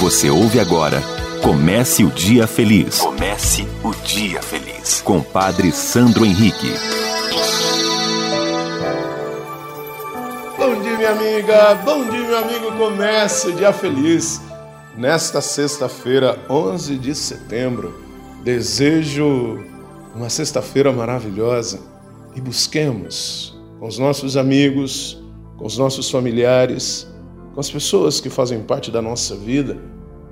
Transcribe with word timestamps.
Você 0.00 0.28
ouve 0.28 0.60
agora 0.60 1.02
Comece 1.42 2.02
o 2.02 2.10
Dia 2.10 2.46
Feliz. 2.46 2.98
Comece 2.98 3.68
o 3.84 3.94
Dia 4.04 4.42
Feliz. 4.42 5.00
Com 5.00 5.22
Padre 5.22 5.70
Sandro 5.70 6.24
Henrique. 6.24 6.72
Bom 10.58 10.82
dia, 10.82 10.96
minha 10.96 11.10
amiga. 11.10 11.74
Bom 11.84 12.08
dia, 12.10 12.26
meu 12.26 12.38
amigo. 12.38 12.72
Comece 12.76 13.48
o 13.48 13.52
Dia 13.52 13.72
Feliz. 13.72 14.40
Nesta 14.96 15.40
sexta-feira, 15.40 16.36
11 16.50 16.98
de 16.98 17.14
setembro, 17.14 17.94
desejo 18.42 19.64
uma 20.14 20.28
sexta-feira 20.28 20.90
maravilhosa 20.90 21.78
e 22.34 22.40
busquemos 22.40 23.56
com 23.78 23.86
os 23.86 23.98
nossos 23.98 24.36
amigos, 24.36 25.22
com 25.56 25.64
os 25.64 25.78
nossos 25.78 26.10
familiares, 26.10 27.06
com 27.56 27.60
as 27.60 27.70
pessoas 27.70 28.20
que 28.20 28.28
fazem 28.28 28.60
parte 28.60 28.90
da 28.90 29.00
nossa 29.00 29.34
vida, 29.34 29.78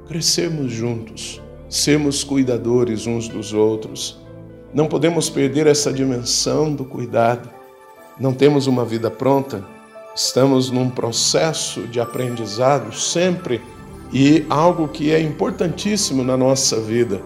crescermos 0.07 0.71
juntos, 0.71 1.41
sermos 1.71 2.23
cuidadores 2.23 3.07
uns 3.07 3.29
dos 3.29 3.55
outros. 3.55 4.21
Não 4.75 4.87
podemos 4.87 5.31
perder 5.31 5.67
essa 5.67 5.91
dimensão 5.91 6.75
do 6.75 6.85
cuidado. 6.85 7.49
Não 8.21 8.35
temos 8.35 8.67
uma 8.67 8.85
vida 8.85 9.11
pronta, 9.11 9.65
estamos 10.15 10.71
num 10.71 10.91
processo 10.91 11.87
de 11.87 11.99
aprendizado 11.99 12.95
sempre 12.95 13.59
e 14.13 14.45
algo 14.51 14.87
que 14.87 15.11
é 15.11 15.19
importantíssimo 15.19 16.23
na 16.23 16.37
nossa 16.37 16.79
vida 16.79 17.23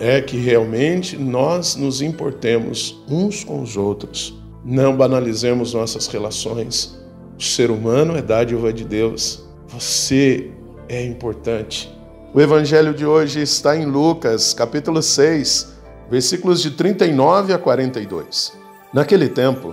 é 0.00 0.20
que 0.20 0.36
realmente 0.36 1.16
nós 1.16 1.76
nos 1.76 2.02
importemos 2.02 3.00
uns 3.08 3.44
com 3.44 3.62
os 3.62 3.76
outros. 3.76 4.36
Não 4.64 4.96
banalizemos 4.96 5.74
nossas 5.74 6.08
relações 6.08 6.98
o 7.38 7.42
ser 7.42 7.70
humano 7.70 8.16
é 8.16 8.20
dádiva 8.20 8.72
de 8.72 8.84
Deus. 8.84 9.44
Você 9.68 10.50
é 10.88 11.04
importante. 11.04 11.88
O 12.34 12.40
evangelho 12.40 12.92
de 12.92 13.06
hoje 13.06 13.40
está 13.40 13.76
em 13.76 13.86
Lucas, 13.86 14.52
capítulo 14.52 15.00
6, 15.00 15.72
versículos 16.10 16.60
de 16.60 16.72
39 16.72 17.52
a 17.52 17.58
42. 17.58 18.52
Naquele 18.92 19.28
tempo, 19.28 19.72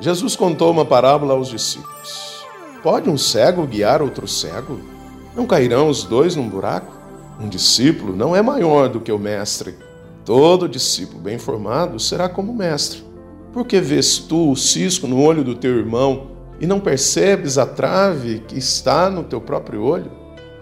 Jesus 0.00 0.34
contou 0.34 0.70
uma 0.70 0.86
parábola 0.86 1.34
aos 1.34 1.48
discípulos. 1.48 2.46
Pode 2.82 3.10
um 3.10 3.18
cego 3.18 3.66
guiar 3.66 4.00
outro 4.00 4.26
cego? 4.26 4.80
Não 5.36 5.46
cairão 5.46 5.88
os 5.88 6.04
dois 6.04 6.34
num 6.34 6.48
buraco? 6.48 6.96
Um 7.38 7.48
discípulo 7.48 8.16
não 8.16 8.34
é 8.34 8.40
maior 8.40 8.88
do 8.88 9.00
que 9.00 9.12
o 9.12 9.18
mestre. 9.18 9.74
Todo 10.24 10.66
discípulo 10.66 11.20
bem 11.20 11.38
formado 11.38 12.00
será 12.00 12.26
como 12.26 12.54
mestre. 12.54 13.04
Por 13.52 13.66
que 13.66 13.82
vês 13.82 14.16
tu 14.16 14.50
o 14.50 14.56
cisco 14.56 15.06
no 15.06 15.20
olho 15.20 15.44
do 15.44 15.54
teu 15.54 15.76
irmão 15.76 16.31
e 16.60 16.66
não 16.66 16.80
percebes 16.80 17.58
a 17.58 17.66
trave 17.66 18.40
que 18.46 18.58
está 18.58 19.10
no 19.10 19.24
teu 19.24 19.40
próprio 19.40 19.82
olho? 19.82 20.10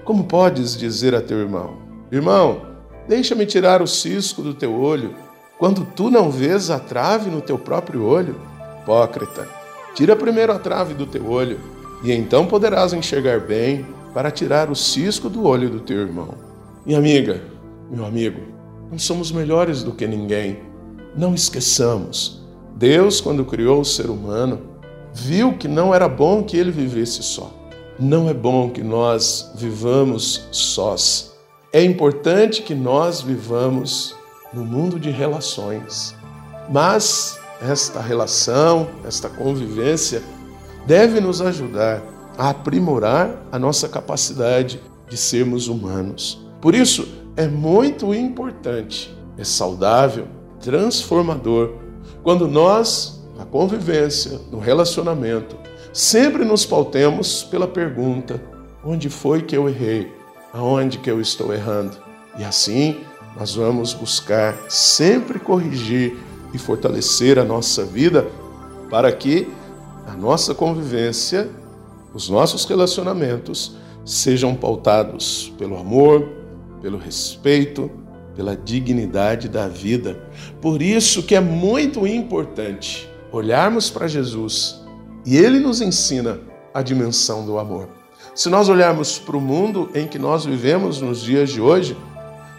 Como 0.05 0.24
podes 0.24 0.77
dizer 0.77 1.14
a 1.14 1.20
teu 1.20 1.38
irmão: 1.38 1.78
Irmão, 2.10 2.62
deixa-me 3.08 3.46
tirar 3.46 3.83
o 3.83 3.86
cisco 3.86 4.42
do 4.42 4.55
teu 4.55 4.74
olho, 4.74 5.14
quando 5.58 5.84
tu 5.84 6.11
não 6.11 6.30
vês 6.30 6.70
a 6.70 6.78
trave 6.78 7.30
no 7.30 7.41
teu 7.41 7.58
próprio 7.58 8.05
olho? 8.05 8.36
Hipócrita, 8.83 9.46
tira 9.94 10.16
primeiro 10.16 10.52
a 10.52 10.58
trave 10.58 10.94
do 10.94 11.06
teu 11.06 11.28
olho, 11.28 11.61
e 12.02 12.12
então 12.12 12.46
poderás 12.46 12.92
enxergar 12.92 13.41
bem 13.41 13.86
para 14.14 14.30
tirar 14.30 14.70
o 14.70 14.74
cisco 14.74 15.28
do 15.28 15.44
olho 15.46 15.68
do 15.68 15.80
teu 15.80 15.98
irmão. 15.98 16.34
Minha 16.84 16.98
amiga, 16.98 17.41
meu 17.91 18.05
amigo, 18.05 18.41
não 18.91 18.98
somos 18.98 19.30
melhores 19.30 19.83
do 19.83 19.92
que 19.92 20.06
ninguém. 20.06 20.58
Não 21.16 21.34
esqueçamos, 21.34 22.41
Deus, 22.74 23.20
quando 23.20 23.44
criou 23.44 23.80
o 23.80 23.84
ser 23.84 24.08
humano, 24.08 24.69
viu 25.12 25.55
que 25.55 25.69
não 25.69 25.94
era 25.94 26.08
bom 26.08 26.42
que 26.42 26.56
ele 26.56 26.70
vivesse 26.70 27.22
só. 27.22 27.53
Não 27.98 28.28
é 28.28 28.34
bom 28.34 28.70
que 28.70 28.83
nós 28.83 29.52
vivamos 29.55 30.48
sós. 30.50 31.33
É 31.72 31.83
importante 31.83 32.62
que 32.62 32.75
nós 32.75 33.20
vivamos 33.20 34.14
no 34.52 34.64
mundo 34.64 34.98
de 34.98 35.11
relações. 35.11 36.14
Mas 36.69 37.39
esta 37.61 38.01
relação, 38.01 38.89
esta 39.05 39.29
convivência 39.29 40.23
deve 40.86 41.20
nos 41.20 41.42
ajudar 41.42 42.02
a 42.39 42.51
aprimorar 42.51 43.42
a 43.52 43.58
nossa 43.58 43.89
capacidade 43.89 44.80
de 45.08 45.17
sermos 45.17 45.68
humanos. 45.68 46.45
Por 46.61 46.74
isso, 46.74 47.07
é 47.36 47.46
muito 47.46 48.14
importante, 48.14 49.14
é 49.36 49.45
saudável, 49.45 50.27
transformador, 50.61 51.74
quando 52.23 52.48
nós 52.48 53.20
na 53.40 53.46
convivência, 53.46 54.39
no 54.52 54.58
relacionamento, 54.58 55.56
sempre 55.95 56.45
nos 56.45 56.67
pautemos 56.67 57.42
pela 57.42 57.67
pergunta: 57.67 58.39
onde 58.84 59.08
foi 59.08 59.40
que 59.40 59.56
eu 59.56 59.67
errei? 59.67 60.12
Aonde 60.52 60.98
que 60.98 61.11
eu 61.11 61.18
estou 61.23 61.55
errando? 61.55 61.96
E 62.39 62.45
assim 62.45 62.98
nós 63.39 63.55
vamos 63.55 63.95
buscar 63.95 64.58
sempre 64.68 65.39
corrigir 65.39 66.18
e 66.52 66.58
fortalecer 66.58 67.39
a 67.39 67.45
nossa 67.45 67.83
vida 67.83 68.28
para 68.90 69.11
que 69.11 69.48
a 70.07 70.12
nossa 70.12 70.55
convivência, 70.55 71.48
os 72.12 72.28
nossos 72.28 72.67
relacionamentos 72.67 73.74
sejam 74.05 74.55
pautados 74.55 75.51
pelo 75.57 75.78
amor, 75.78 76.28
pelo 76.83 76.98
respeito, 76.98 77.90
pela 78.36 78.55
dignidade 78.55 79.48
da 79.48 79.67
vida. 79.67 80.28
Por 80.61 80.83
isso 80.83 81.22
que 81.22 81.34
é 81.34 81.40
muito 81.40 82.07
importante 82.07 83.09
olharmos 83.33 83.91
para 83.91 84.08
Jesus 84.08 84.80
e 85.24 85.36
ele 85.36 85.61
nos 85.61 85.80
ensina 85.80 86.41
a 86.73 86.83
dimensão 86.83 87.45
do 87.45 87.58
amor. 87.58 87.89
Se 88.35 88.48
nós 88.48 88.68
olharmos 88.68 89.18
para 89.18 89.36
o 89.36 89.41
mundo 89.41 89.91
em 89.95 90.07
que 90.07 90.18
nós 90.18 90.45
vivemos 90.45 91.01
nos 91.01 91.20
dias 91.20 91.51
de 91.51 91.61
hoje, 91.61 91.96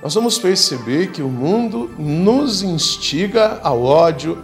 nós 0.03 0.13
vamos 0.13 0.37
perceber 0.37 1.11
que 1.11 1.21
o 1.21 1.29
mundo 1.29 1.89
nos 1.97 2.63
instiga 2.63 3.59
ao 3.63 3.83
ódio, 3.83 4.37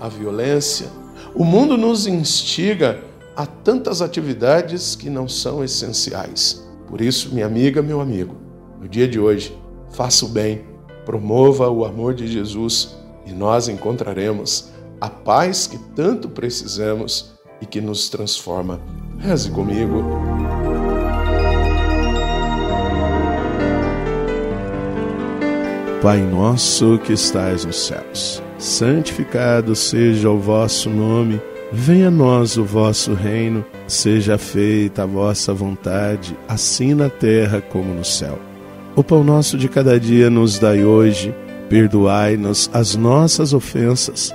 à 0.00 0.08
violência. 0.08 0.88
O 1.34 1.44
mundo 1.44 1.76
nos 1.76 2.06
instiga 2.06 3.02
a 3.36 3.44
tantas 3.44 4.00
atividades 4.02 4.94
que 4.94 5.10
não 5.10 5.28
são 5.28 5.62
essenciais. 5.62 6.64
Por 6.86 7.00
isso, 7.00 7.32
minha 7.32 7.46
amiga, 7.46 7.82
meu 7.82 8.00
amigo, 8.00 8.36
no 8.80 8.88
dia 8.88 9.06
de 9.06 9.18
hoje, 9.18 9.56
faça 9.90 10.24
o 10.24 10.28
bem, 10.28 10.64
promova 11.04 11.68
o 11.68 11.84
amor 11.84 12.14
de 12.14 12.26
Jesus 12.26 12.96
e 13.26 13.32
nós 13.32 13.68
encontraremos 13.68 14.70
a 15.00 15.08
paz 15.08 15.66
que 15.66 15.78
tanto 15.94 16.28
precisamos 16.28 17.32
e 17.60 17.66
que 17.66 17.80
nos 17.80 18.08
transforma. 18.08 18.80
Reze 19.18 19.50
comigo. 19.50 20.04
Pai 26.02 26.18
nosso 26.22 26.98
que 26.98 27.12
estais 27.12 27.64
nos 27.66 27.86
céus, 27.86 28.42
santificado 28.58 29.76
seja 29.76 30.30
o 30.30 30.38
vosso 30.38 30.88
nome, 30.88 31.40
venha 31.70 32.08
a 32.08 32.10
nós 32.10 32.56
o 32.56 32.64
vosso 32.64 33.12
reino, 33.12 33.62
seja 33.86 34.38
feita 34.38 35.02
a 35.02 35.06
vossa 35.06 35.52
vontade, 35.52 36.34
assim 36.48 36.94
na 36.94 37.10
terra 37.10 37.60
como 37.60 37.92
no 37.92 38.04
céu. 38.04 38.38
O 38.96 39.04
pão 39.04 39.22
nosso 39.22 39.58
de 39.58 39.68
cada 39.68 40.00
dia 40.00 40.30
nos 40.30 40.58
dai 40.58 40.84
hoje, 40.86 41.34
perdoai-nos 41.68 42.70
as 42.72 42.96
nossas 42.96 43.52
ofensas, 43.52 44.34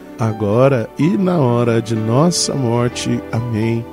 agora 0.21 0.87
e 0.99 1.17
na 1.17 1.39
hora 1.39 1.81
de 1.81 1.95
nossa 1.95 2.53
morte. 2.53 3.19
Amém. 3.31 3.83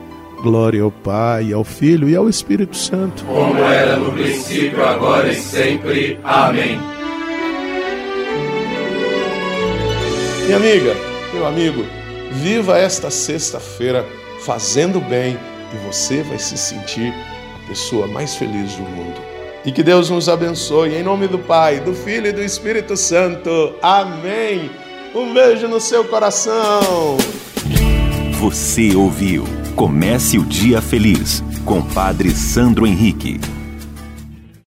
Glória 0.42 0.82
ao 0.82 0.90
Pai, 0.90 1.54
ao 1.54 1.64
Filho 1.64 2.06
e 2.08 2.14
ao 2.14 2.28
Espírito 2.28 2.76
Santo. 2.76 3.24
Como 3.24 3.58
era 3.64 3.96
no 3.96 4.12
princípio, 4.12 4.84
agora 4.84 5.32
e 5.32 5.34
sempre. 5.34 6.20
Amém. 6.22 6.78
Minha 10.44 10.56
amiga, 10.58 10.94
meu 11.32 11.46
amigo, 11.46 11.84
viva 12.32 12.78
esta 12.78 13.10
sexta-feira 13.10 14.04
fazendo 14.44 15.00
bem 15.00 15.38
e 15.72 15.86
você 15.86 16.22
vai 16.22 16.38
se 16.38 16.58
sentir 16.58 17.12
a 17.54 17.68
pessoa 17.68 18.06
mais 18.06 18.36
feliz 18.36 18.74
do 18.74 18.82
mundo. 18.82 19.20
E 19.64 19.72
que 19.72 19.82
Deus 19.82 20.10
nos 20.10 20.28
abençoe 20.28 20.94
em 20.94 21.02
nome 21.02 21.26
do 21.26 21.38
Pai, 21.38 21.80
do 21.80 21.94
Filho 21.94 22.28
e 22.28 22.32
do 22.32 22.42
Espírito 22.42 22.96
Santo. 22.96 23.74
Amém. 23.82 24.70
Um 25.18 25.34
beijo 25.34 25.66
no 25.66 25.80
seu 25.80 26.04
coração. 26.04 27.16
Você 28.38 28.94
ouviu 28.94 29.44
Comece 29.74 30.38
o 30.38 30.44
Dia 30.44 30.80
Feliz 30.80 31.42
com 31.64 31.82
Padre 31.82 32.30
Sandro 32.30 32.86
Henrique. 32.86 33.40